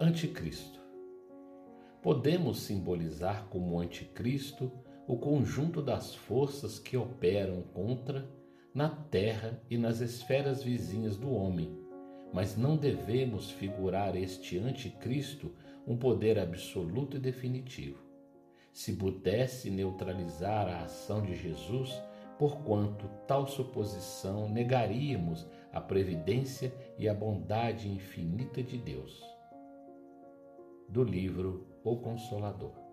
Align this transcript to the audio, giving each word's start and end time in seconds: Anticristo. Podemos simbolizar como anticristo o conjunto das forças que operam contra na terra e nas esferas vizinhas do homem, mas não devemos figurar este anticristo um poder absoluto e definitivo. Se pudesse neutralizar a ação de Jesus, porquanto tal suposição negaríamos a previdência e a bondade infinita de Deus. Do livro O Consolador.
Anticristo. 0.00 0.80
Podemos 2.02 2.62
simbolizar 2.62 3.46
como 3.48 3.78
anticristo 3.78 4.72
o 5.06 5.16
conjunto 5.16 5.80
das 5.80 6.12
forças 6.12 6.80
que 6.80 6.96
operam 6.96 7.62
contra 7.72 8.28
na 8.74 8.88
terra 8.88 9.62
e 9.70 9.78
nas 9.78 10.00
esferas 10.00 10.64
vizinhas 10.64 11.16
do 11.16 11.30
homem, 11.30 11.78
mas 12.32 12.56
não 12.56 12.76
devemos 12.76 13.52
figurar 13.52 14.16
este 14.16 14.58
anticristo 14.58 15.54
um 15.86 15.96
poder 15.96 16.40
absoluto 16.40 17.16
e 17.16 17.20
definitivo. 17.20 18.02
Se 18.72 18.94
pudesse 18.94 19.70
neutralizar 19.70 20.66
a 20.66 20.82
ação 20.82 21.22
de 21.22 21.36
Jesus, 21.36 22.02
porquanto 22.36 23.08
tal 23.28 23.46
suposição 23.46 24.48
negaríamos 24.48 25.46
a 25.72 25.80
previdência 25.80 26.74
e 26.98 27.08
a 27.08 27.14
bondade 27.14 27.88
infinita 27.88 28.60
de 28.60 28.76
Deus. 28.76 29.22
Do 30.94 31.02
livro 31.02 31.80
O 31.82 31.96
Consolador. 31.96 32.83